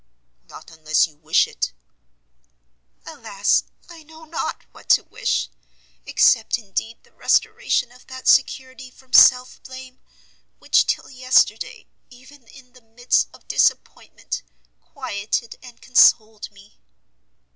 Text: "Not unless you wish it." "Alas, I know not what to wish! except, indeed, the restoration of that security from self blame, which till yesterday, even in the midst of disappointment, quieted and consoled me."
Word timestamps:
"Not 0.49 0.71
unless 0.71 1.05
you 1.05 1.15
wish 1.17 1.47
it." 1.47 1.73
"Alas, 3.05 3.65
I 3.87 4.01
know 4.01 4.25
not 4.25 4.63
what 4.71 4.89
to 4.97 5.03
wish! 5.03 5.47
except, 6.07 6.57
indeed, 6.57 7.03
the 7.03 7.11
restoration 7.11 7.91
of 7.91 8.07
that 8.07 8.27
security 8.27 8.89
from 8.89 9.13
self 9.13 9.61
blame, 9.61 9.99
which 10.57 10.87
till 10.87 11.07
yesterday, 11.11 11.85
even 12.09 12.47
in 12.47 12.73
the 12.73 12.81
midst 12.81 13.29
of 13.31 13.47
disappointment, 13.47 14.41
quieted 14.79 15.57
and 15.61 15.83
consoled 15.83 16.49
me." 16.49 16.79